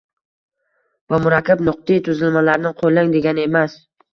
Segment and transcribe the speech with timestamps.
[1.13, 3.79] va murakkab nutqiy tuzilmalarni qo‘llang degani emas.